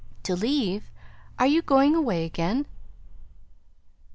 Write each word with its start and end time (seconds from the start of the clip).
"To 0.23 0.35
leave 0.35 0.89
are 1.37 1.45
you 1.45 1.61
going 1.61 1.93
away 1.93 2.25
again?" 2.25 2.65